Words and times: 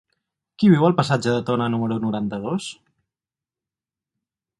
Qui 0.61 0.69
viu 0.75 0.85
al 0.87 0.95
passatge 0.99 1.33
de 1.35 1.43
Tona 1.49 1.67
número 1.73 1.97
noranta-dos? 2.05 2.71